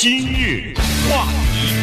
[0.00, 0.72] 今日
[1.10, 1.74] 话题，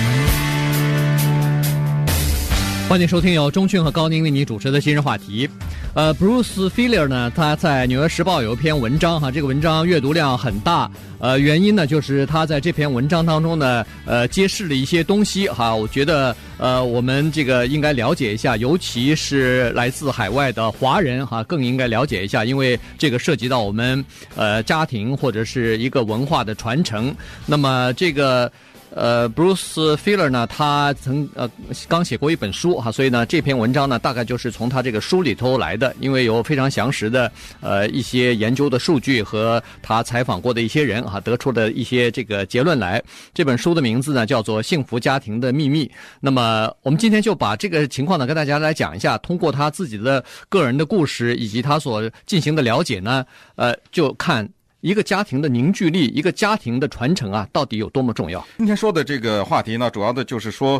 [2.88, 5.50] 欢迎收听由钟迅和高宁为你主持的今日话题。
[5.96, 10.92] 呃，Bruce Feiler 呢，他在《纽约时报》有一篇文章哈，这个文章阅读量很大。
[11.20, 15.74] 呃，原因呢，就是他在这篇文章当中呢，呃，揭示了一些东西哈。
[15.74, 24.04] 我觉得，呃，我们这个应该了解一下，尤其是来自海外的华人哈，更应该了解一下，因为这个涉及到我们
[24.36, 27.16] 呃家庭或者是一个文化的传承。
[27.46, 28.52] 那么这个。
[28.96, 31.50] 呃，Bruce Feiler 呢，他曾呃
[31.90, 43.04] 刚写过一本书哈，所以呢这篇文章呢大概就是从他这个书里头来的，因为有非常详实的呃一些研究的数据和他采访过的一些人哈，得出的一些这个结论来。
[43.34, 45.86] 这本书的名字呢叫做《幸福家庭的秘密》。
[46.22, 53.26] 那么我们今天就把这个情况呢跟大家来讲一下，通过他自己的个人的故事以及他所进行的了解呢，
[53.56, 54.50] 呃，就看。
[54.86, 58.46] 一个家庭的凝聚力，一个家庭的传承啊，到底有多么重要？
[58.60, 60.80] 今天说的这个话题呢，主要的就是说，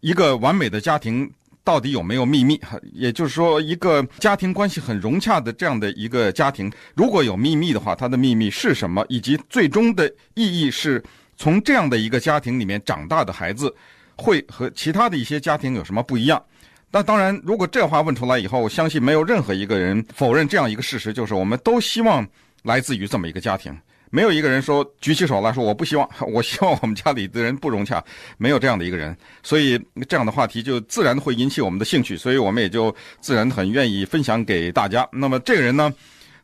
[0.00, 1.30] 一个完美的家庭
[1.62, 2.60] 到底有没有秘密？
[2.92, 9.06] 也就是说，一个家庭关系很融洽的这样的一个家庭，如果有秘密的话，它的秘密是什么？
[9.08, 11.00] 以及最终的意义是
[11.36, 13.72] 从这样的一个家庭里面长大的孩子，
[14.16, 16.42] 会和其他的一些家庭有什么不一样？
[16.90, 22.26] 那当然，如果这话问出来以后，我相信没有任何一个人否认这样一个事实，就是我们都希望。
[22.64, 23.72] 来自于这么一个家庭，
[24.10, 28.02] 没有一个人说举起手来说我不希望， 我希望我们家里的人不融洽，
[28.38, 35.06] 没有这样的一个人，所以这样的话题就自然会引起我们的兴趣，所以我们也就自然很愿意分享给大家。
[35.12, 35.92] 那么这个人呢，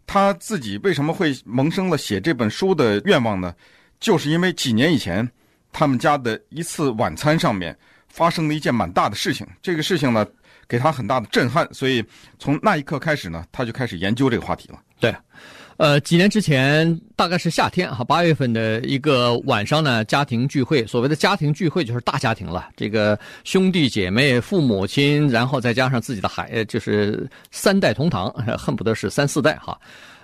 [0.06, 3.54] 他自己为什么会萌生了写这本书的愿望呢？
[3.98, 5.28] 就是因为几年以前
[5.72, 7.76] 他们家的一次晚餐上面
[8.08, 10.26] 发生了一件蛮大的事情，这个事情呢
[10.68, 12.04] 给他很大的震撼，所以
[12.38, 14.78] 从那一刻开始呢，他就开始研究这个话题了。
[14.98, 15.14] 对。
[15.80, 20.86] 呃，几年之前，大概是夏天哈，八月份的一个晚上呢，家庭聚会。
[20.86, 29.80] 所谓的家庭聚会就是大家庭了，这个兄弟姐妹、父母亲，然后再加上自己的孩，就是三代同堂， 恨不得是三四代哈。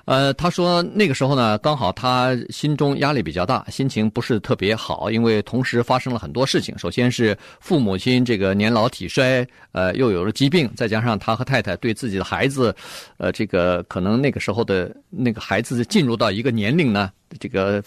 [0.06, 6.78] 呃，他说那个时候呢，刚好他心中压力比较大，心情不是特别好，因为同时发生了很多事情。
[6.78, 12.72] 首先是父母亲这个年老体衰，呃，又有了疾病，再加上他和太太对自己的孩子，
[13.18, 17.82] 呃，这个可能那个时候的那个孩子进入到一个年龄呢，这个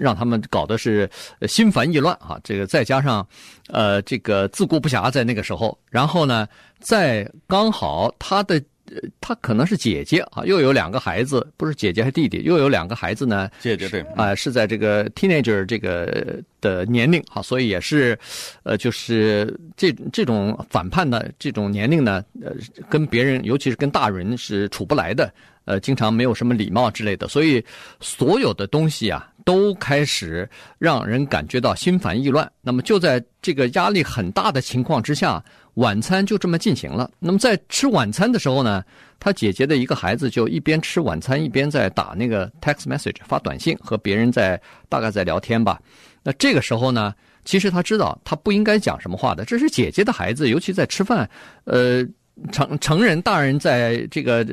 [0.00, 1.08] 让他们搞得是
[1.46, 2.40] 心烦意乱啊。
[2.42, 3.26] 这个再加上
[3.68, 6.48] 呃这个自顾不暇，在那个时候，然后呢，
[6.80, 8.58] 在刚好他的。
[8.90, 13.50] 呃，他可能是姐姐啊，又有两个孩子，不是姐姐还是弟弟，又有两个孩子呢。
[13.60, 18.18] 姐姐对啊，是在这个 teenager 这个的年龄哈，所以也是，
[18.62, 22.52] 呃，就是这这种反叛的这种年龄呢，呃，
[22.88, 25.32] 跟别人，尤其是跟大人是处不来的，
[25.64, 27.64] 呃，经常没有什么礼貌之类的，所以
[28.00, 30.48] 所有的东西啊，都开始
[30.78, 32.50] 让人感觉到心烦意乱。
[32.62, 35.42] 那么就在这个压力很大的情况之下。
[35.76, 37.10] 晚餐就这么进行了。
[37.18, 38.82] 那么在吃晚餐的时候呢，
[39.18, 45.80] 他姐姐的一个孩子就一边吃晚餐，一边在打那个 text message 发短信，和别人在大概在聊天吧。
[46.22, 49.44] 那这个时候呢，其实他知道他不应该讲什么话的。
[49.44, 51.28] 这是姐姐的孩子，尤其在吃饭，
[51.64, 52.02] 呃，
[52.50, 54.46] 成成人大人在这个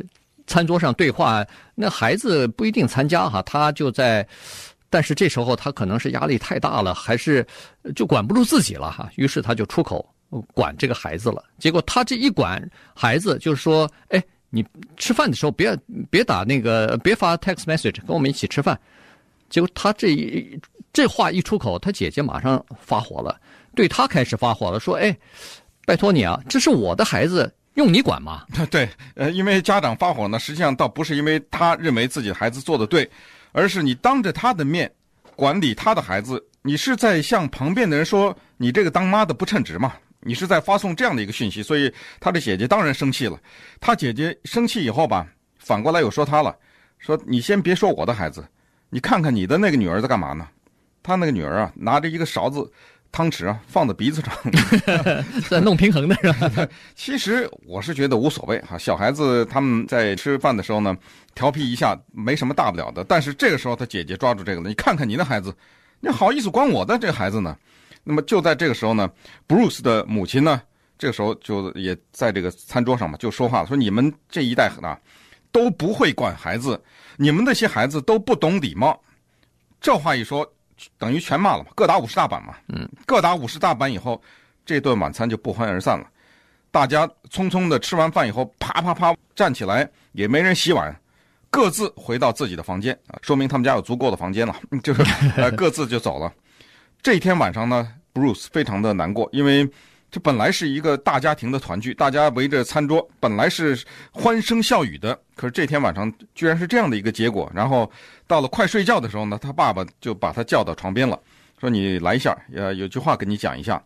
[0.46, 3.42] 餐桌上对话，那孩子不一定参加哈。
[3.44, 4.28] 他就在，
[4.90, 7.48] 但是这时候他可能是压力太大了，还是
[7.96, 9.10] 就管不住自己了哈。
[9.16, 10.13] 于是他就出口。
[10.54, 12.62] 管这个孩子了，结果他这一管
[12.96, 14.66] 孩子，就是说，哎，你
[14.98, 15.78] 吃饭的时候别
[16.10, 18.80] 别打那个，别发 text message，跟我们一起吃饭。
[19.50, 20.60] 结果他这一
[20.92, 23.40] 这话一出口，他姐姐马上发火了，
[23.76, 25.16] 对他开始发火了，说，哎，
[25.86, 28.46] 拜托你啊，这是我的孩子，用你管吗？
[28.72, 33.08] 对，呃，因为家长发火呢，实际上倒不是因为他认为自己孩子做的对，
[33.52, 34.92] 而是你当着他的面
[35.36, 39.94] 管理他的孩子，你是在向旁边的人说，你这个当妈的不称职嘛。
[40.26, 43.40] 你是在发送这样的一个讯息，所以他的姐姐当然生气了。
[43.80, 45.28] 他姐姐生气以后吧，
[45.60, 46.56] 反过来又说他了，
[47.00, 48.44] 说你先别说我的孩子，
[48.90, 50.48] 你看看你的那个女儿在干嘛呢？
[51.02, 52.72] 他那个女儿啊，拿着一个勺子、
[53.12, 54.34] 汤匙啊，放在鼻子上，
[55.50, 56.68] 在弄平衡的是吧？
[56.96, 60.96] 其实我是觉得无所谓哈，小孩子他们在吃饭的时候呢，
[61.36, 63.04] 调皮一下没什么大不了的。
[63.04, 65.54] 但是这个时候他姐姐抓住这个了，你看看你的孩子，
[66.00, 67.58] 你好意思管我的这个孩子呢？
[68.04, 69.10] 那么就在这个时候呢
[69.48, 70.62] ，Bruce 的母亲呢，
[70.98, 75.00] 这个时候就也在这个餐桌上嘛，就说话说：“你们这一代啊，
[75.52, 76.82] 都不会管孩子，
[77.18, 79.00] 你们那些孩子都不懂礼貌。”
[79.80, 80.46] 这话一说，
[80.98, 82.56] 等于全骂了嘛，各打五十大板嘛。
[82.70, 84.22] 嗯，各打五十大板以后，
[84.66, 86.08] 这顿晚餐就不欢而散了。
[86.72, 90.94] 大家匆匆的吃完饭以后，啪啪啪站起来，也没人洗碗，
[91.50, 95.04] 各自回到自己的房间啊，说明他们家有足够的房间了， 就是
[95.36, 96.34] 呃各自就走了。
[97.04, 99.70] 这一天晚上呢，Bruce 非常的难过，因为
[100.10, 103.78] 这本来是一个大家庭的团聚，大家围着餐桌，本来是
[104.10, 105.20] 欢声笑语的。
[105.36, 107.52] 可是这天晚上居然是这样的一个结果。
[107.54, 107.92] 然后
[108.26, 111.20] 到了快睡觉的时候呢，他爸爸就把他叫到床边了，
[111.60, 113.84] 说：“你来一下，呃，有句话跟你讲一下。”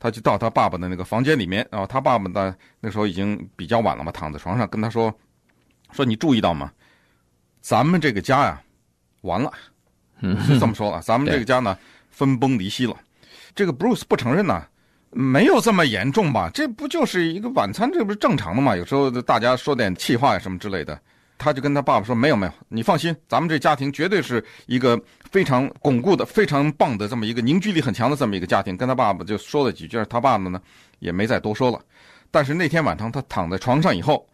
[0.00, 5.14] 他就到他爸爸的那个房间里面，然后他爸爸呢那时候已经比较晚了嘛，躺在床上跟他说
[5.94, 6.72] ：“说你注意到吗？
[7.60, 8.60] 咱们这个家呀，
[9.20, 9.52] 完了。”
[10.20, 11.78] 嗯，是这么说了，咱们这个 家呢
[12.16, 12.96] 分崩离析了。
[13.54, 14.64] 这个 Bruce 不承认呢，
[15.10, 16.50] 没有这么严重吧？
[16.54, 18.74] 这不就是一个晚餐，这不是正常的吗？
[18.74, 20.98] 有时候大家说点气话呀什么之类的。
[21.36, 24.98] 他就跟他爸爸说：“没有没有，你放心，咱们这家庭绝对是一个
[25.30, 30.58] 非常巩固的、非常棒的这么一个凝聚力很强的这么一个家庭。”跟他爸爸就说了几句，他爸爸呢
[31.00, 31.78] 也没再多说了。
[32.30, 34.26] 但是那天晚上他躺在床上以后。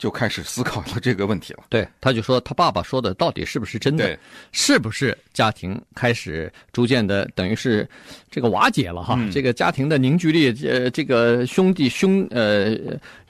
[0.00, 1.64] 就开始思考了这个问题了。
[1.68, 4.18] 对，他就说他爸爸说的到底是不是真的？
[4.50, 7.86] 是不是家庭开始逐渐的等于是
[8.30, 9.14] 这个瓦解了哈？
[9.18, 12.74] 嗯、这个家庭的凝聚力，呃，这个兄弟兄呃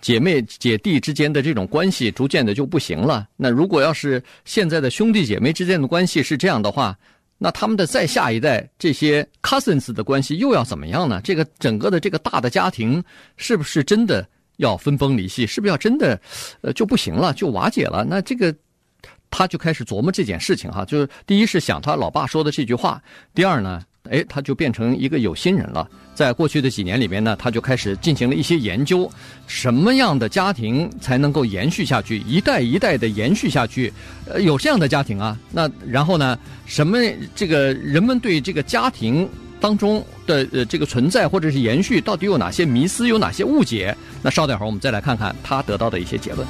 [0.01, 3.27] 姐妹姐弟之间的这种关系逐渐的就不行了。
[3.37, 6.97] 那如果要是现在的兄弟姐妹之间的关系是这样的话，
[7.37, 11.21] 那他们的再下一代这些 cousins 的关系又要怎么样呢？
[11.25, 13.03] 这个整个的这个大的家庭
[13.37, 14.25] 是不是真的？
[14.61, 16.21] 要分崩离析，是不是要真的，
[16.61, 18.05] 呃，就不行了，就瓦解了？
[18.09, 18.55] 那这个，
[19.31, 20.85] 他就开始琢磨这件事情哈。
[20.85, 23.03] 就是第一是想他老爸说的这句话，
[23.35, 25.89] 第二呢，哎，他就变成一个有心人了。
[26.15, 29.11] 在过去的几年里面呢，他就开始进行了一些研究，
[29.47, 33.91] 什么样的家庭才能够延续下去，一代一代的延续下去？
[34.27, 35.39] 呃，有这样的家庭啊？
[35.51, 36.99] 那然后呢，什么
[37.35, 39.27] 这个人们对这个家庭？
[39.61, 43.95] 当中的呃这个存在或者是延续，到底有哪些迷思，有哪些误解？
[44.23, 46.47] 那稍等会儿我们再来看看他得到的一些结论。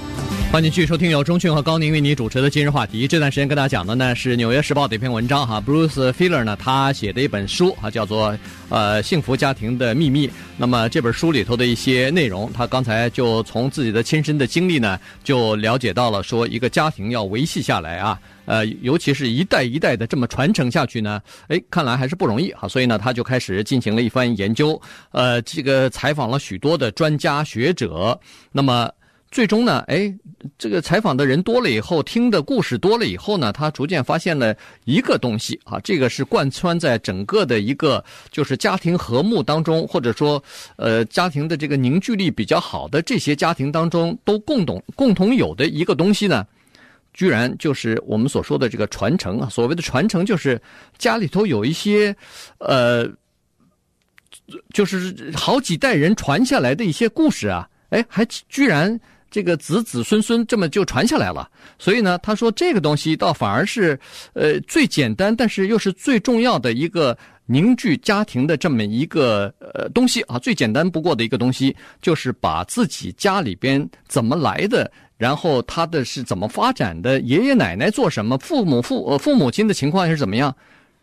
[0.52, 3.06] 欢迎继续收听由钟迅和高宁为你主持的今日话题。
[3.06, 8.36] 这段时间跟大家讲的呢是《纽约时报》的一篇文章哈，Bruce Feiler 呢他写的一本书啊，叫做
[8.68, 10.26] 呃《幸福家庭的秘密》。
[10.56, 18.18] 那么这本书里头的一些内容，他刚才就从自己的亲身的经历呢，就了解到了说一个家庭要维系下来啊。
[18.50, 22.66] 呃，尤其是一代一代的这么传承下去呢，哎，看来还是不容易哈。
[22.66, 24.80] 所以呢，他就开始进行了一番研究，
[25.12, 28.18] 呃，这个采访了许多的专家学者。
[28.50, 28.90] 那么
[29.30, 30.12] 最终呢，哎，
[30.58, 34.52] 这个采访的人多了以后，听的故事多了以后呢，他逐渐发现了
[34.84, 40.42] 一个东西啊，这个是贯穿在整个的一个就是家庭和睦当中，或者说
[40.74, 46.44] 呃家庭的这个凝聚力比较好的这些家庭当中都共同共同有的一个东西呢。
[47.12, 50.60] 居然就是我们所说的这个传承啊，所谓的传承就是
[50.96, 52.14] 家里头有一些，
[52.58, 53.08] 呃，
[54.72, 58.98] 就是好几代人传下来的一些故事啊，哎，还居然
[59.30, 61.50] 这个子子孙孙这么就传下来了。
[61.78, 63.98] 所以呢，他说这个东西倒反而是
[64.32, 67.16] 呃最简单，但是又是最重要的一个
[67.46, 74.90] 凝聚家庭的这么一个呃东西啊，最简单不过的一个东西，就是把自己家里边怎么来的。
[75.20, 77.20] 然后他的是怎么发展的？
[77.20, 78.38] 爷爷奶奶做什么？
[78.38, 80.56] 父母父呃父母亲的情况是怎么样？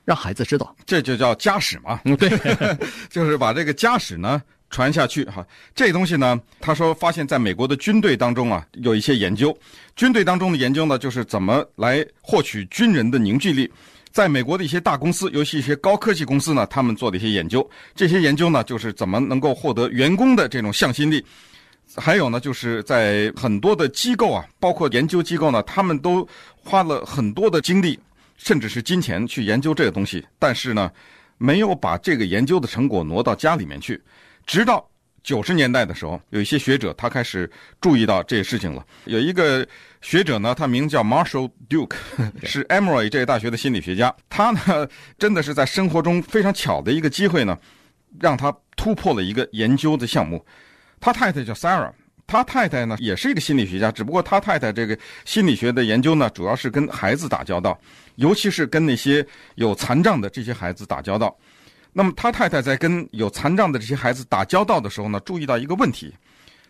[0.04, 2.02] 让孩子知道，这就叫家史嘛。
[2.04, 2.28] 嗯，对，
[3.12, 4.42] 就是把这个家史呢
[4.72, 5.46] 传下去哈。
[5.76, 9.56] 这东西呢，他说发现在美国的军队当中啊，有一些研究。
[9.96, 13.72] 军队当中的研究呢，就是怎么来获取军人的凝聚力。
[14.12, 17.70] 在美国的一些大公司，尤其一些高科技公司呢，他们做的一些研究。
[17.94, 21.24] 这些研究呢，就是怎么能够获得员工的这种向心力。
[21.96, 28.00] 还有呢，就是在很多的机构啊，包括研究机构呢，他们都花了很多的精力，
[28.38, 30.92] 甚至是金钱去研究这个东西，但是呢，
[31.38, 34.02] 没有把这个研究的成果挪到家里面去。
[34.46, 34.88] 直到
[35.24, 37.50] 九十年代的时候，有一些学者他开始
[37.82, 38.86] 注意到这些事情了。
[39.06, 39.68] 有一个
[40.02, 41.96] 学者呢，他名叫 Marshall Duke，
[42.44, 44.14] 是 Emory 这个大学的心理学家。
[44.30, 47.58] 他呢，真的是在生活中非常巧的一个机会呢，
[48.20, 50.46] 让他突破了一个研究的项目。
[51.00, 51.92] 他太太叫 Sarah，
[52.26, 57.80] 他太太呢也是一个心理学家，只不过他太太这个心理学的研究呢，主要是跟孩子打交道，
[58.16, 59.26] 尤其是跟那些
[59.56, 61.36] 有残障的这些孩子打交道。
[61.94, 66.14] 那么他太太在跟有残障的这些孩子打交道的时候呢，注意到一个问题，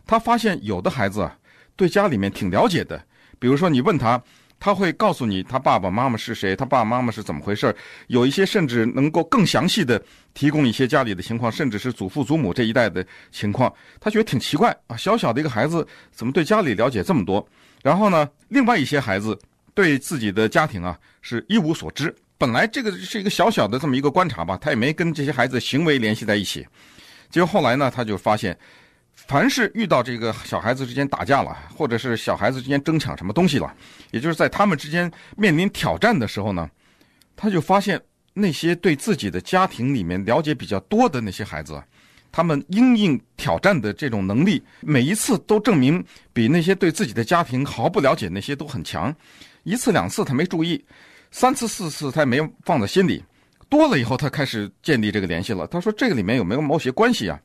[0.06, 1.36] 他发现有的孩子啊，
[1.76, 3.02] 对家里面挺了解的，
[3.40, 4.22] 比如说你问他。
[4.60, 7.76] 他会告诉你他爸爸妈妈是谁，他爸爸妈妈是怎么回事，
[8.08, 10.02] 有一些甚至能够更详细的
[10.34, 13.72] 提供一些家里的情况，甚至是祖父祖母这一代的情况。
[14.00, 17.48] 他觉得挺奇怪啊，小小的一个孩子怎么对家里了解这么多？
[17.84, 19.38] 然后呢，另外一些孩子
[19.74, 22.14] 对自己的家庭啊是一无所知。
[22.38, 26.66] 本来这个是一个小小的这么一个观察吧，他也没跟这些孩子行为联系在一起。
[27.30, 28.58] 结果后来呢，他就发现。
[29.18, 33.74] 凡是遇到这个小孩子之间打架了，或者是小孩子之间争抢什么东西了，
[34.12, 36.70] 也就是在他们之间面临挑战的时候呢，
[37.36, 38.00] 他就发现
[38.34, 41.82] 那些对自己的家庭里面了解比较多的那些孩子，
[42.32, 49.14] 他们因应挑战的这种能力，每一次都证明比那些对自己的家庭毫不了解那些都很强。
[49.64, 50.82] 一次两次他没注意，
[51.32, 53.22] 三次四次他也没放在心里，
[53.68, 55.68] 多了以后他开始建立这个联系了。
[55.68, 57.38] 他说这个里面有没有某些关系啊？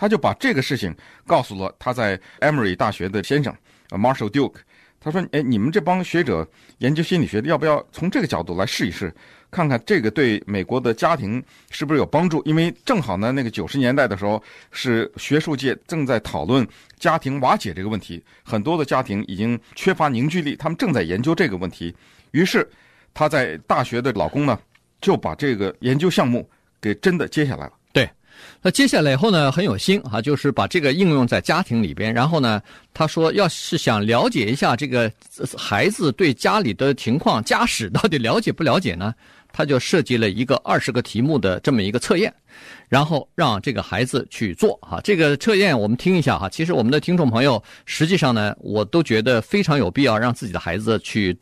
[0.00, 3.54] 他就把这个事情告诉了他在 Emory 大学的先生
[3.90, 4.54] ，Marshall Duke。
[4.98, 6.46] 他说：“哎，你们这帮学者
[6.78, 9.14] 研究心理学的，要不要从这个角度来试一试，
[9.50, 12.42] 看看这个对美国的家庭是不是有帮助？
[12.46, 14.42] 因为正好呢，那个九十年代的时候，
[14.72, 16.66] 是学术界正在讨论
[16.98, 21.94] 家庭瓦解这个问题，很多的家庭已经缺乏凝聚力，他们正在研究这个问题。
[22.30, 22.66] 于是，
[23.12, 24.58] 他在大学的老公呢，
[24.98, 26.48] 就把这个研究项目
[26.80, 27.72] 给真的接下来了。”
[28.62, 32.12] 那接下来以后呢，很有心啊，就是把这个应用在家庭里边。
[32.12, 32.60] 然后呢，
[32.92, 35.10] 他说，要是想了解一下这个
[35.56, 39.14] 孩子对家里的情况、家史到底了解不了解呢？
[39.52, 42.32] 他就设计了一个二十个题目的这么一个测验，
[42.88, 45.00] 然后让这个孩子去做哈。
[45.02, 46.48] 这个测验我们听一下哈。
[46.48, 51.36] 其实我们的听众朋友，实际上呢，我都觉得非常有必要让自己的孩子去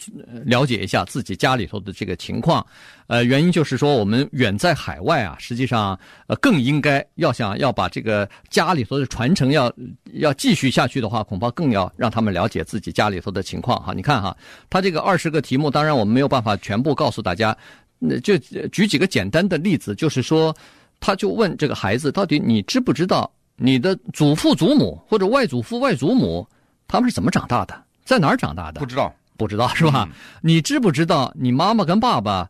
[0.44, 2.64] 了解一下自己家里头的这个情况。
[3.06, 9.72] 呃，原因就是说我们远在海外啊，实际上呃更应该要想要把这个家里头的传承要
[10.12, 13.94] 要继续下去的话，恐怕更要让他们了解自己家里头的情况哈。
[13.94, 14.36] 你看哈，
[14.68, 17.56] 他这个二十个题目，当然我们没有办法全部告诉大家。
[17.98, 18.36] 那就
[18.72, 20.54] 举几个简单的例子，就是说，
[21.00, 26.46] 他就问这个孩子，到底你知不知道你的祖父祖母或者外祖父外祖母
[26.86, 28.80] 他们是怎么长大的，在哪儿长大的？
[28.80, 30.08] 不知道，不知道是吧？
[30.08, 32.48] 嗯、你知不知道你妈妈跟爸爸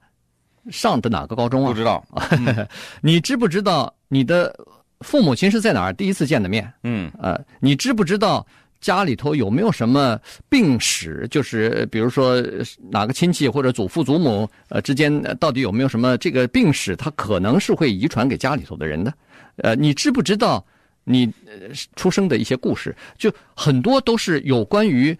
[0.70, 1.68] 上的哪个高中啊？
[1.68, 2.04] 不知道。
[2.32, 2.66] 嗯、
[3.00, 4.54] 你知不知道你的
[5.00, 6.70] 父母亲是在哪儿第一次见的面？
[6.82, 8.46] 嗯，呃，你知不知道？
[8.80, 10.18] 家里头有没有什么
[10.48, 11.26] 病史？
[11.30, 12.42] 就是比如说
[12.90, 16.94] 哪个亲戚或者祖父祖母呃之间到底有没有什么这个病史？
[16.96, 19.12] 他可能是会遗传给家里头的人的。
[19.56, 20.64] 呃，你知不知道
[21.04, 21.32] 你
[21.96, 22.94] 出生的一些故事？
[23.16, 25.16] 就很多都是有关于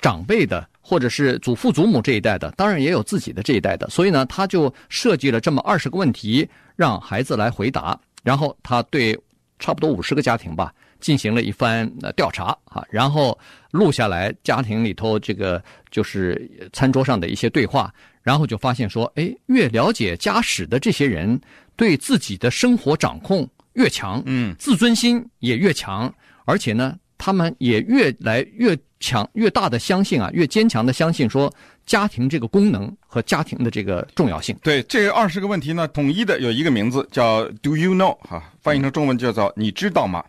[0.00, 3.86] 长辈的，或者是祖父祖母这一代的，当然也有自己的这一代的。
[3.90, 7.98] 所以呢，他就设计了这么二十个问题，让孩子来回答。
[8.22, 9.18] 然后他对
[9.58, 10.72] 差不多五十个家庭吧。
[11.00, 13.38] 进行了一番调查啊，然后
[13.70, 21.40] 录下来家庭里头这个就是餐桌上的一些对话，然后就发现说，哎，越了解家史的这些人，
[21.76, 26.12] 对自己的生活掌控越强，嗯，自尊心也越强，
[26.44, 31.52] 而且呢，他们也越来越强，越大的相信啊，越坚强的相信说
[31.84, 34.56] 家庭这个功能和家庭的这个重要性。
[34.62, 40.24] 对，这二十个问题呢，统一的有一个名字叫 “Do you know”，哈，翻译成中文叫做“你知道吗”。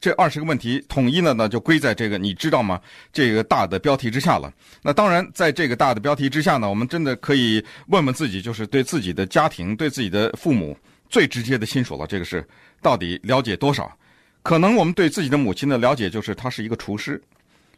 [0.00, 2.80] 这二十个问题统一了呢，就归在这个你知道吗？
[3.12, 4.50] 这个大的标题之下了。
[4.82, 10.74] 那当然，在这个大的标题之下呢，我们真的可以问问自己，就是对自己的家庭、对自己的父母
[11.10, 12.06] 最直接的亲属了。
[12.06, 12.42] 这个是
[12.80, 13.94] 到底了解多少？
[14.42, 17.22] 可能我们对自己的母亲的了解就是她是一个厨师，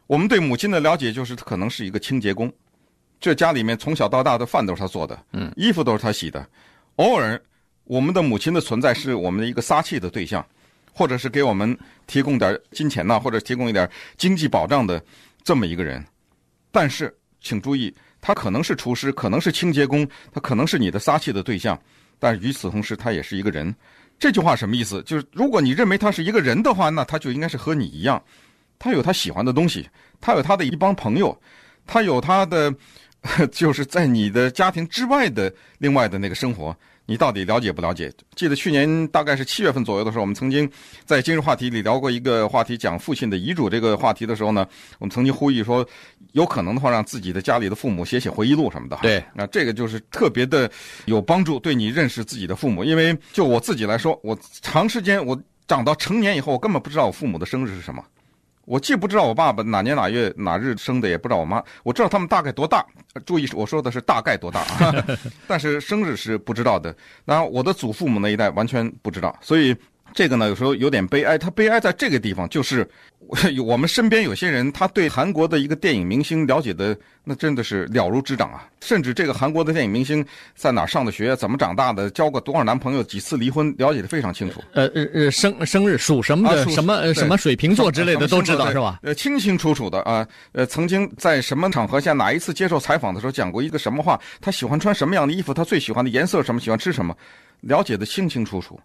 [0.06, 2.52] 我们对母亲的了解就是可能是一个清洁工。
[3.18, 6.48] 这家里面从小到大的饭都是她做的，嗯，衣服都是她洗的。
[6.96, 7.40] 偶尔，
[7.82, 10.46] 我们的母亲的存在是我们的一个撒气的对象。
[10.92, 15.02] 或者是给我们提供点金钱呐，或者提供一点经济保障的
[15.42, 16.04] 这么一个人，
[16.70, 21.80] 但是请注意，他可能是厨师，可能是清洁工，他可能是你的撒气的对象，
[22.18, 23.74] 但与此同时，他也是一个人。
[24.18, 25.02] 这句话什么意思？
[25.02, 28.22] 就是如果你认为他是一个人的话，那他就应该是和你一样，
[28.78, 29.88] 他有他喜欢的东西，
[30.20, 31.36] 他有他的一帮朋友，
[31.86, 32.72] 他有他的，
[33.50, 36.76] 就是在你的家庭之外的另外的那个生活。
[37.06, 38.12] 你到底了解不了解？
[38.34, 40.70] 记得去年大概是七月份左右的时候，我们曾经
[41.04, 44.66] 在今日话题里聊过一个话题，讲父亲的遗嘱这个话题的时候呢，
[44.98, 45.86] 我们曾经呼吁说，
[46.32, 48.96] 有可能的话，让自己的家里的父母写写回忆录什么的。
[49.02, 50.70] 对，那这个就是特别的
[51.06, 52.84] 有帮助，对你认识自己的父母。
[52.84, 58.02] 因为就我自己来说，我长时间我长到成年以后，我根本不知道我父母的生日是什么。
[58.64, 61.62] 我既不知道我爸爸哪年哪月哪日生的，也不知道我妈。
[61.82, 62.84] 我知道他们大概多大，
[63.26, 64.94] 注意我说的是大概多大啊，
[65.48, 66.94] 但是生日是不知道的。
[67.24, 69.76] 然后我的祖父母那一代完全不知道，所以
[70.14, 71.36] 这个呢，有时候有点悲哀。
[71.36, 72.88] 他悲哀在这个地方，就是。
[73.64, 78.68] 我们身边有些人，他对韩国的一个电影明星了解的那真的是了如指掌啊！
[78.80, 80.22] 甚至这个韩国的电影明星
[80.54, 84.60] 在哪上的学，怎么长大的，交过多少男朋友，几次离婚，了解的非常清楚。
[84.72, 88.98] 呃呃呃，生生日属什么的，啊、什么什么水瓶座之类的都知道是吧？
[89.02, 90.26] 呃，清清楚楚的啊。
[90.50, 94.20] 呃，曾经在什么场合下，哪一次接受采访的时候讲过一个什么话？
[94.42, 95.54] 他喜欢穿什么样的衣服？
[95.54, 96.60] 他最喜欢的颜色什么？
[96.60, 97.16] 喜欢吃什么？
[97.60, 98.78] 了解的清清楚楚。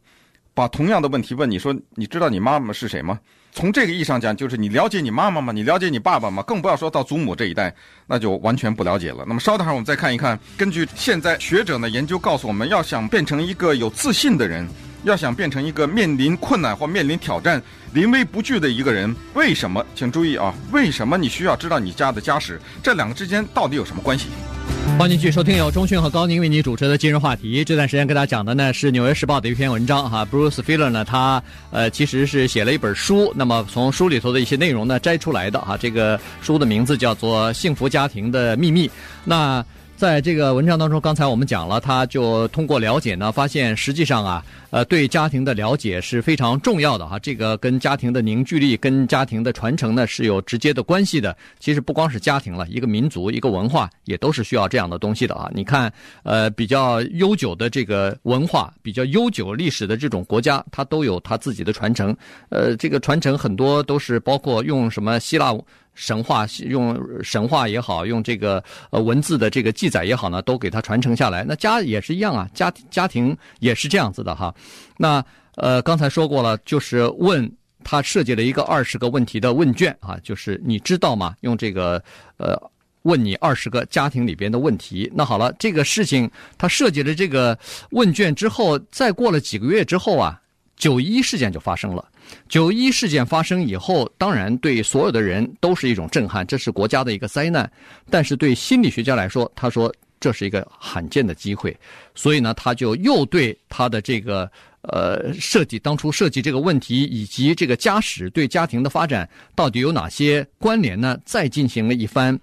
[0.58, 3.20] 把同样的问题问你说，你知道你妈妈是谁吗？
[3.52, 5.54] 从这个意义上讲，就是你了解你妈妈吗？
[5.54, 6.42] 你了解你爸爸吗？
[6.42, 7.72] 更不要说到祖母这一代，
[8.08, 9.24] 那就完全不了解了。
[9.28, 14.68] 那么稍等会儿，我们再看一看，根据现在学者呢研究告诉我们，要想变成一个有自信的人，
[15.04, 17.62] 要想变成一个面临困难或面临挑战
[17.94, 19.86] 临危不惧的一个人，为什么？
[19.94, 22.60] 请注意啊，为什么你需要知道你家的家史？
[22.82, 24.30] 这两个之间到底有什么关系？
[24.98, 27.64] 欢迎继续收听由中讯和高宁为您主持的今日话题。
[27.64, 38.88] 这段时间跟大家讲的呢是《纽约时报》的一篇文章哈，Bruce Feiler 呢他呃其实是写了一本书，那么从书里头的一些内容呢摘出来的哈，这个书的名字叫做《幸福家庭的秘密》。
[39.24, 39.64] 那
[39.98, 47.18] 在这个文章当中，刚才我们讲了，他就通过了解呢，发现实际上啊，呃，对家庭的了解是非常重要的哈。
[47.18, 51.36] 这个跟家庭的凝聚力、跟家庭的传承呢是有直接的关系的。
[51.60, 55.50] 其实不光是家庭了，一个民族、一个文化也都是需要这样的东西的啊。
[55.52, 62.16] 你看，呃，比较悠久的这个文化、比较悠久历史的这种国家，它都有它自己的传承。
[62.50, 65.52] 呃，这个传承很多都是包括用什么希腊。
[65.98, 71.44] 神话用神话也好，用这个呃文字的这个记载也好呢，都给它传承下来。
[71.44, 74.54] 那家也是一样啊，家家庭也是这样子的哈。
[74.96, 75.26] 那
[75.56, 77.52] 呃刚才说过了，就是问
[77.84, 81.36] 他设计了一个二十个问题的问卷啊，就是你知道吗？
[81.42, 82.02] 用这个
[82.38, 82.56] 呃
[83.02, 85.12] 问你二十个家庭里边的问题。
[85.16, 87.58] 那好了，这个事情他设计了这个
[87.90, 90.40] 问卷之后，再过了几个月之后啊，
[90.78, 92.06] 九一事件就发生了。
[92.48, 97.70] 九一事件发生以后，当然对所有的人都是一种震撼，这是国家的一个灾难。
[98.10, 101.76] 但是对心理学家来说，他说这是一个罕见的机会，
[102.16, 104.50] 所以呢，他就又对他的这个
[104.82, 111.18] 呃设计，当初设计这个问题以及这个家史对家庭的发展到底有哪些关联呢？
[111.24, 112.38] 再进行了一番。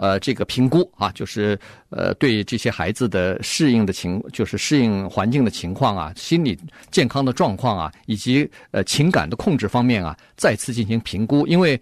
[0.00, 1.58] 呃，这个评估啊，就是
[1.90, 6.58] 呃，对这些孩子的适应的情，就是适应环境的情况啊，心理
[6.90, 11.46] 健康的状况啊，以及呃情感的控制方面啊，再次进行评估。
[11.46, 11.78] 因为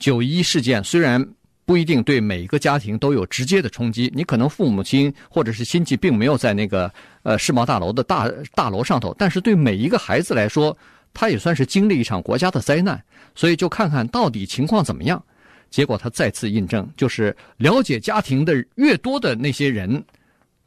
[0.00, 1.24] 九一事件虽然
[1.64, 10.76] 不一定对每一个家庭都有直接的冲击，你可能父母亲或者是亲戚并没有在那个呃世贸大楼的大大楼上头，但是对每一个孩子来说，
[11.14, 13.00] 他也算是经历一场国家的灾难，
[13.36, 15.22] 所以就看看到底情况怎么样。
[15.70, 20.04] 结果他再次印证，就是了解家庭的越多的那些人，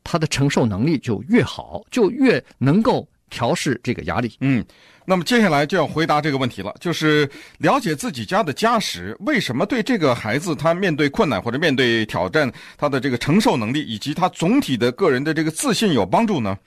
[0.03, 4.33] 他的承受能力就越好，就越能够调试这个压力。
[4.39, 4.65] 嗯，
[5.05, 16.57] 那么接下来就要回答这个问题了，就是了解自己家的家史，为什么对这个孩子他面对困难或者面对挑战，他的这个承受能力以及他总体的个人的这个自信有帮助呢？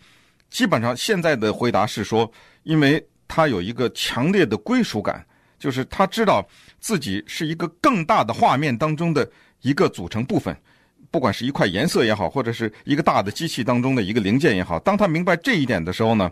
[0.50, 2.30] 基本上现在的回答是说，
[2.64, 5.24] 因为他有一个强烈的归属感。
[5.58, 6.46] 就是他知道
[6.80, 9.28] 自己是一个更大的画面当中的
[9.62, 10.56] 一个组成部分，
[11.10, 14.78] 不管是一块颜色也好，或者是一个大的机器当中的一个零件也好。
[14.80, 16.30] 当他明白这一点的时候呢，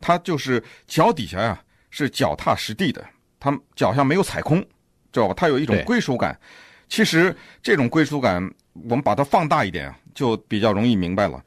[0.00, 3.04] 他就是脚底下呀是脚踏实地的，
[3.38, 4.60] 他脚下没有踩空，
[5.12, 5.34] 知道吧？
[5.34, 6.38] 他有一种归属感。
[6.88, 11.42] 其实这种归属感，我们把它放大一点，就比较容易明白了。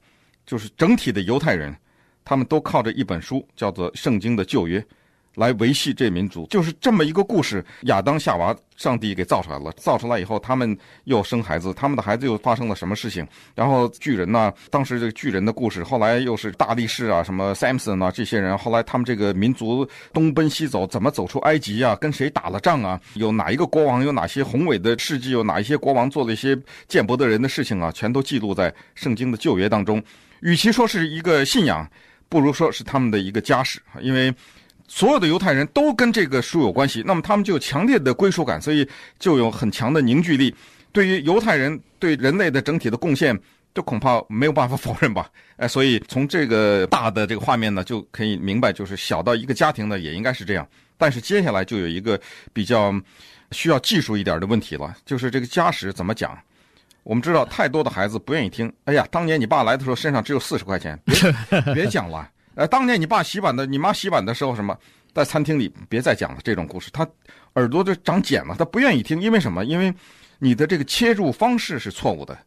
[0.46, 1.76] 就是整体的犹太人，
[2.24, 4.86] 他们都靠着一本书，叫做《圣经》的旧约。
[5.36, 7.64] 来维系这民族，就是这么一个故事。
[7.84, 9.72] 亚当夏娃，上帝给造出来了。
[9.74, 13.28] 造出来以后，他们又生孩子，他们的孩子又发生了什么事情？
[13.56, 14.54] 然后巨人呢？
[14.70, 21.96] 当时这个巨人的故事，后来又是大力士啊，什么 Samson 啊，这些人，后来他们这个民族东奔西走，怎么走出埃及啊？
[21.96, 23.00] 跟谁打了仗啊？
[23.16, 24.04] 有哪一个国王？
[24.04, 25.32] 有哪些宏伟的事迹？
[25.32, 26.56] 有哪一些国王做了一些
[26.88, 27.92] 见不得人的事情啊？
[27.92, 30.04] 全都记录在圣经的旧约当中。
[30.42, 31.90] 与其说是一个信仰，
[32.30, 34.34] 不如说是他们的一个家史，因为。
[34.88, 40.54] 所有的犹太人都跟这个书有关系，那么他们就有强烈的归属感，所以就有很强的凝聚力。
[40.92, 43.38] 对于犹太人对人类的整体的贡献，
[43.74, 45.28] 就恐怕没有办法否认吧？
[45.58, 50.68] 哎，所以从这个大的这个画面呢，就可以明白，就是小到一个家庭呢，也应该是这样。
[50.98, 52.20] 但是接下来就有一个
[52.54, 52.94] 比较
[53.52, 56.38] 需要技术一点的问题了，就是这个家史怎么讲？
[57.02, 58.72] 我们知道太多的孩子不愿意听。
[58.86, 62.30] 哎呀，当年你爸来的时候身上只有四十块钱，别别讲了。
[62.56, 64.78] 呃，当年你爸洗碗的，你妈洗碗的时候什么，
[65.14, 67.08] 在餐厅里别再讲了这种故事，他
[67.54, 69.66] 耳朵就长茧了，他不愿意听，因为什么？
[69.66, 69.94] 因为
[70.40, 72.38] 你的这个切入方式是错误的，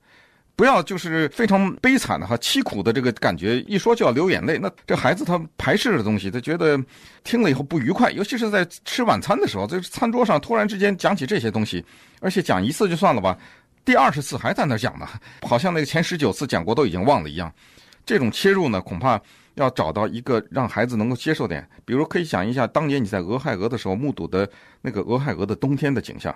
[0.55, 6.79] 不要就是非常悲惨的哈，凄苦的这个感觉，一说就要流眼泪，那这孩子他排斥的东西，他觉得
[7.25, 11.85] 听了以后不愉快，尤其是在吃晚餐的时候，在餐桌上突然之间讲起这些东西，
[12.21, 13.37] 而且讲一次就算了吧，
[13.85, 15.09] 第二十次还在那讲呢，
[15.43, 17.53] 好像那个前十九次讲过都已经忘了一样，
[18.05, 19.21] 这种切入呢，恐怕。
[19.57, 24.49] 要找到一个让孩子能够接受点，比如可以想一下当年你在俄亥俄的时候目睹的
[24.81, 26.35] 那个俄亥俄的冬天的景象，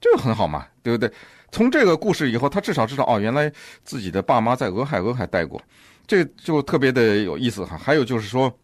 [0.00, 1.12] 这个很好嘛，对不对？
[1.52, 3.52] 从这个故事以后，他至少知道哦，原来
[3.82, 5.60] 自己的爸妈在俄亥俄还待过，
[6.06, 7.76] 这就特别的有意思哈。
[7.76, 8.56] 还有就是说，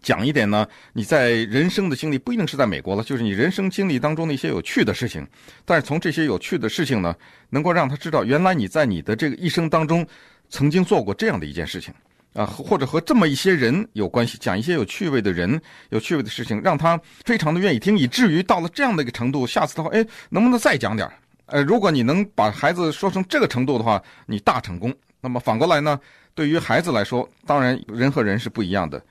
[0.00, 5.26] 讲一点呢，你在人生的经历不一定是在美国了，就是你人生经历当中的一些有趣的事情。
[5.66, 7.14] 但是从这些有趣的事情呢，
[7.50, 10.06] 能够让他知道，原来你在你的这个一生当中
[10.48, 11.92] 曾经做过这样的一件事情
[12.34, 21.14] 啊，或者和这么一些人有关系，讲一些有趣味的人、有趣味的事情，让他非常的愿意听，以至于到了这样的一个程度，下次的话，哎，能不能再讲点儿？
[21.46, 24.92] 呃，如果你能把孩子说成这个程度的话，你大成功。
[25.20, 25.98] 那么反过来呢，
[26.34, 29.02] 对于孩子来说，当然人和人是不一样的。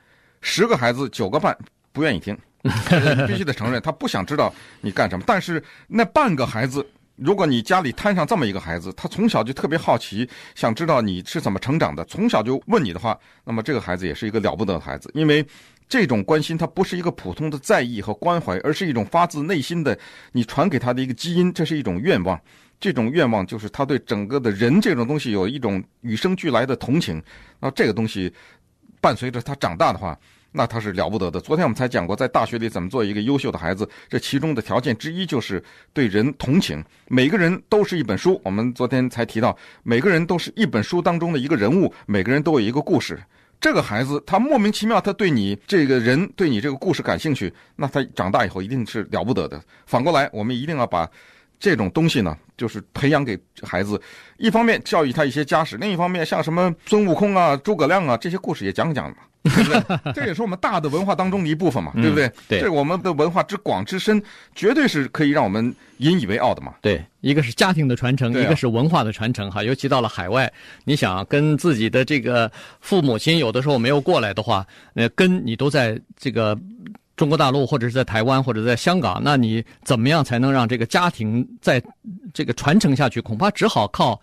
[0.41, 1.57] 十个孩子九个半
[1.91, 2.37] 不愿意听，
[3.27, 5.23] 必须得承认他不想知道你干什么。
[5.25, 15.45] 但是那半个孩子，如果你家里摊上这么一个孩子，他从小就特别好奇，想知道你是怎么成长的，从小就问你的话，那么这个孩子也是一个了不得的孩子，因为
[15.87, 19.97] 这种关心他不是一个普通的在意和关怀，而是一种发自内心的
[20.31, 22.39] 你传给他的一个基因，这是一种愿望。
[22.79, 27.21] 这种愿望就是他对整个的人这种东西有一种与生俱来的同情，
[27.59, 28.33] 那这个东西。
[29.01, 30.17] 伴随着他长大的话，
[30.53, 31.39] 那他是了不得的。
[31.41, 35.61] 昨天我们才讲过，在大学里怎么做一个优秀的孩子，这其中的条件之一就是
[35.91, 36.81] 对人同情。
[37.07, 43.21] 每个人都是一本书，我们昨天才提到，每个人都是一本书当中的一个人物，每个人都有一个故事。
[43.59, 49.61] 这个孩子他莫名其妙，他对你这个人，对你这个故事感兴趣，那他长大以后一定是了不得的。
[49.85, 51.09] 反过来，我们一定要把。
[51.59, 53.97] 这种东西呢，就是培养给孩子，
[54.35, 59.15] 一方面教育他一些家史，另一方面像什么孙悟空啊、诸葛亮啊这些故事也讲讲嘛，
[59.55, 60.13] 对不对？
[60.13, 62.27] 这也是我们大的文化当中的一部分嘛，对不对？
[62.27, 64.21] 嗯、对，这我们的文化之广之深，
[64.55, 66.73] 绝对是可以让我们引以为傲的嘛。
[66.81, 69.63] 对，一个是家庭的传承，啊、一个是文化的传承哈。
[69.63, 70.51] 尤其到了海外，
[70.85, 76.57] 你想跟自己的这个父母亲有的时候没有过来的话，那跟你都在这个。
[77.15, 81.79] 中国大陆或者是在台湾或者在香港，那你怎么样才能让这个家庭在
[82.33, 83.21] 这个传承下去？
[83.21, 84.19] 恐怕只好靠。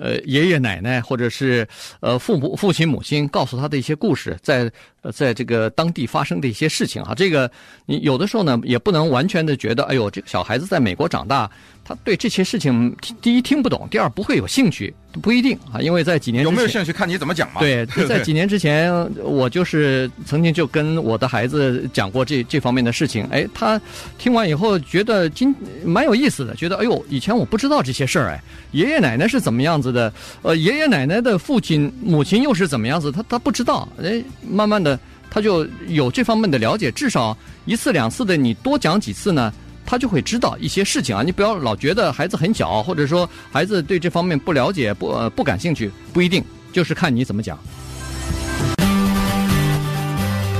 [0.00, 1.66] 呃，爷爷奶奶或者是
[2.00, 4.70] 呃父母、父亲、母亲告诉他的一些故事，在
[5.02, 7.50] 呃在这个当地发生的一些事情啊，这个
[7.86, 11.50] 你有的时候呢也不能完全的觉得，哎呦，这个小孩子在美国长大，
[11.86, 17.60] 他对这些事情第一听不懂，第二不会有兴趣，不一定啊，因为在几年有没有兴趣看你怎么讲嘛？
[17.60, 23.80] 对， 在几年之前，我就是曾经就跟我的孩子讲过这这方面的事情，哎，他
[24.18, 29.92] 听完以后觉得今蛮有意思的，觉得哎呦，以前我不知道这些事儿，哎，爷爷奶奶是怎么样子。
[29.92, 33.12] 的，呃，爷爷奶奶的父亲母亲又是怎么样子？
[33.12, 34.98] 他他不知道，哎，慢慢的
[35.30, 39.52] 他就有这方面的了解，至少一次两次的，你多讲几次呢，
[39.86, 41.22] 他就会知道一些事情啊。
[41.22, 47.58] 你不要老觉得孩子很小，或者说孩子对这方面不了解、不呃不感兴趣，不一定，就是看你怎么讲。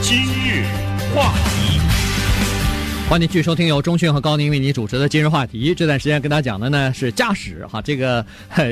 [0.01, 0.65] 今日
[1.15, 1.81] 话题。
[3.09, 5.73] 欢迎继续收听由钟迅和高宁为你主持的今日话题。
[5.73, 8.27] 这段时间跟大家讲的呢是家史哈，这个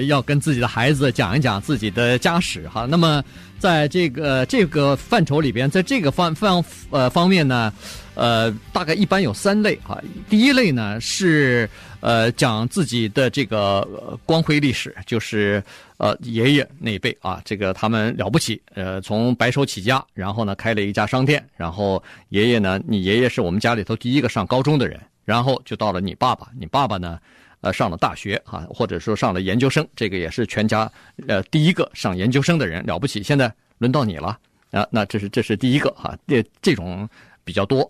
[0.09, 2.85] 要跟自己的孩子讲一讲自己的家史哈。
[2.85, 3.23] 那么
[3.61, 7.73] 在这个这个范畴里边，在这个方方呃方面呢，
[8.15, 10.01] 呃，大概一般有三类哈。
[10.29, 11.69] 第一类呢是
[12.01, 15.63] 呃讲自己的这个光辉历史，就是。
[15.97, 27.19] 呃，爷爷那一辈啊，这个他们了不起，呃，从白手起家，然后呢开了一家商店，然后爷爷呢，你爷爷是我们家里头第一个上高中的人，然后就到了你爸爸，你爸爸呢，
[27.61, 30.91] 呃，上了大学啊，或者说上了研究生，这个也是全家
[31.29, 33.23] 呃第一个上研究生的人，了不起。
[33.23, 34.37] 现在轮到你了
[34.73, 37.09] 啊，那这是这是第一个哈，这这种
[37.45, 37.89] 比较多。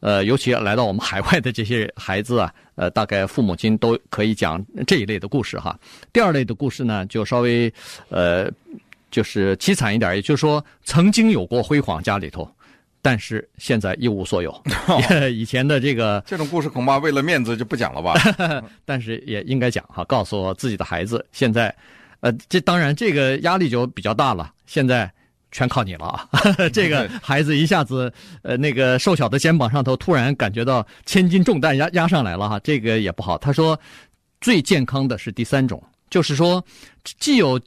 [0.00, 5.78] 呃，尤其来到我们海外的这些孩子啊，呃，大概父母亲都可以讲这一类的故事哈。
[6.12, 7.72] 第二类的故事呢，就稍微
[8.10, 8.50] 呃，
[9.10, 12.48] 就是凄惨一点，也就是说，曾经有过辉煌家里头，
[13.00, 14.50] 但是现在一无所有。
[14.86, 18.14] 哦、以前的这个这种故事，恐怕为了面子就不讲了吧。
[18.84, 21.74] 但是也应该讲哈，告诉自己的孩子，现在，
[22.20, 24.52] 呃，这当然这个压力就比较大了。
[24.66, 25.10] 现在。
[25.52, 26.28] 全靠你了啊！
[26.72, 33.38] 这个孩子一下子，呃，那个瘦小的肩膀上头突然感觉到千斤重担压压上来了哈，这个也不好。
[33.38, 33.78] 他说，
[34.40, 36.62] 最健康的是第三种，就是说，
[37.18, 37.58] 既有，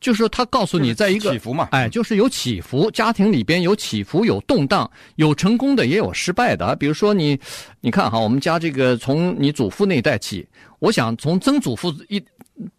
[0.00, 6.76] 就是说他告诉你，在一个起伏嘛，哎，就是有起伏，家庭里边有起伏，有动荡，有成功的，也有失败的。
[6.76, 7.38] 比如说你，
[7.80, 10.46] 你看哈，我们家这个从你祖父那一代起，
[10.78, 12.22] 我想从曾祖父一。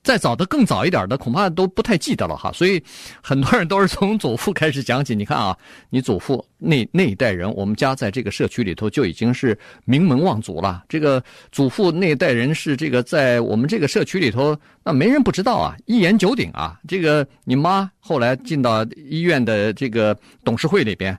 [0.04, 2.52] 再早的更早一点的，恐怕都不太记得了哈。
[2.52, 2.84] 所以
[3.24, 5.16] 很多人都是从祖父开始讲起。
[5.16, 5.58] 你看啊，
[5.90, 10.84] 你祖父那那一代人，我们家在这个社区里头就已经是名门望族了。
[10.90, 16.78] 这个祖父那一代人是这个在我们这个社区里头，那没人不知道啊，一言九鼎啊。
[16.86, 21.18] 这个你妈后来进到医院的这个董事会里边，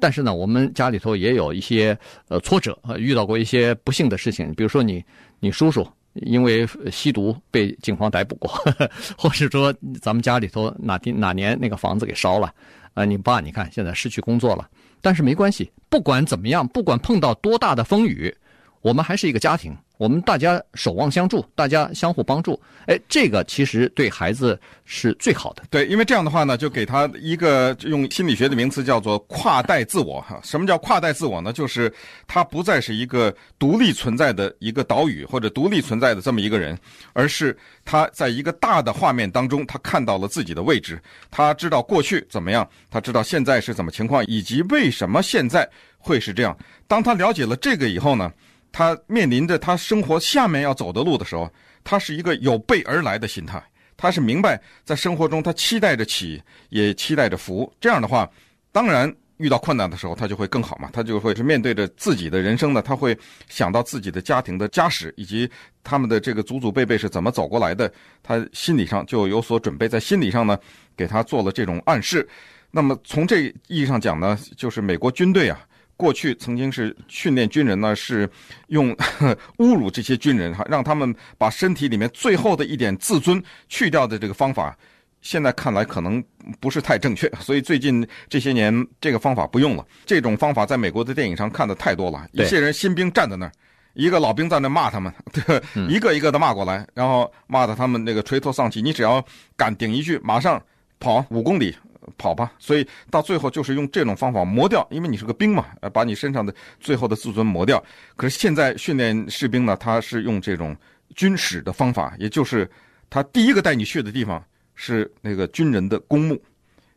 [0.00, 1.96] 但是呢，我们家里头也有一些
[2.26, 5.00] 呃挫折啊，遇到过一些不幸的事情，比如说你
[5.38, 5.86] 你叔叔。
[6.14, 8.50] 因为吸毒被警方逮捕过，
[9.18, 12.52] 或者说咱们家里头哪天哪年那个房子给烧了，
[12.94, 14.68] 啊，你爸你看现在失去工作了，
[15.00, 18.34] 但是没关系，不管怎么样，不管碰到多大的风雨，
[18.80, 19.76] 我们还是一个家庭。
[19.96, 25.62] 我们大家守望相助，大家相互帮助，哎，这个其实对孩子是最好的。
[25.70, 30.40] 对，因为这样的话呢，就给他一个用心理学的名词叫做跨代自我哈。
[30.42, 31.52] 什么叫跨代自我呢？
[31.52, 31.92] 就是
[32.26, 36.76] 他不再是一个独立存在的一个岛屿或者独立存在的这么一个人，
[37.12, 46.56] 而是他在一个大的画面当中，他看到了自己的位置，他知道过去怎么样，他知道现在是怎么情况，以及为什么现在会是这样。
[46.88, 48.30] 当他了解了这个以后呢，
[48.74, 51.48] 他面临着他生活下面要走的路的时候，
[51.84, 53.62] 他是一个有备而来的心态。
[53.96, 57.72] 他是明白在生活中，他期待着起，也期待着伏。
[57.80, 58.28] 这样的话，
[58.72, 60.90] 当然遇到困难的时候，他就会更好嘛。
[60.92, 63.16] 他就会是面对着自己的人生呢，他会
[63.48, 65.48] 想到自己的家庭的家史，以及
[65.84, 67.90] 他们的这个祖祖辈辈是怎么走过来的。
[68.24, 70.58] 他心理上就有所准备，在心理上呢，
[70.96, 72.28] 给他做了这种暗示。
[72.72, 75.64] 那么从这意义上讲呢，就是美国军队啊。
[75.96, 78.28] 过去曾经是训练军人呢，是
[78.68, 78.94] 用
[79.58, 84.76] 侮辱这些军人哈，让他们把身体里面最后的一点自尊去掉的这个方法，
[85.22, 86.22] 现在看来可能
[86.60, 89.86] 不是太正确， 所以最近这些年这个方法不用了。
[90.04, 93.52] 这种方法在美国的电影上看的太多了，一些人新兵站在那儿，
[93.94, 98.82] 一个老兵在那骂他们， 对，一个一个的骂过来，然后骂的他们那个垂头丧气。
[98.82, 99.24] 你只要
[99.56, 100.60] 敢顶一句，马上
[100.98, 101.74] 跑五公里。
[102.16, 107.82] 跑吧，所以到最后就是用这种方法磨掉，因为你是个兵嘛，呃，把你身上的最后的自尊磨掉。
[108.16, 110.76] 可是现在训练士兵呢，他是用这种
[111.14, 112.70] 军史的方法，也就是
[113.08, 114.42] 他第一个带你去的地方
[114.74, 116.42] 是那个军人的公墓，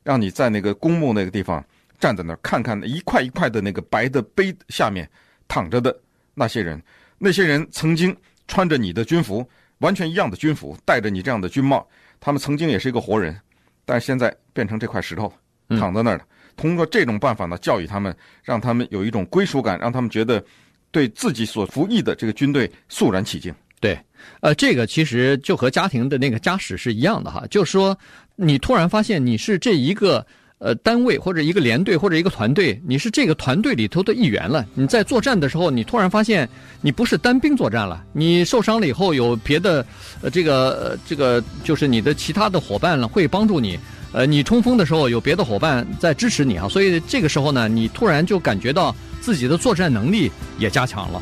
[0.04, 1.64] 让你在那个公墓那个地方
[2.00, 5.10] 站在那儿，看看一块一块的那个白的碑下面
[5.48, 5.98] 躺着的
[6.34, 6.82] 那些人，
[7.18, 8.16] 那些人曾经
[8.48, 9.48] 穿着你的军服，
[9.80, 11.88] 完全一样的军服，戴着你这样的军帽，
[12.20, 13.40] 他们曾经也是一个活人。
[13.88, 15.32] 但是现在变成这块石头
[15.70, 16.26] 了，躺在那儿了。
[16.58, 20.44] 通过这种办法呢，教育他们，让他们有一种归属感，让他们觉得
[20.92, 23.56] 对自己所服役的这个军队肃然起敬。
[23.80, 23.98] 对，
[24.42, 27.98] 呃，这个其实就和家庭的那个家史是一样的哈，就是说
[28.36, 30.26] 你突然发现你是这一个
[30.60, 34.66] 呃单位或者一个连队或者一个团队，你是这个团队里头的一员了。
[34.74, 36.48] 你在作战的时候，你突然发现
[36.82, 39.86] 你不是单兵作战了，你受伤了以后有别的。
[40.22, 43.78] 呃，这个，这个就是你的其他的伙伴了，会帮助你。
[44.14, 51.22] 呃，你冲锋的时候有别的伙伴在支持你啊，所以这个时候呢，你突然就感觉到自己的作战能力也加强了。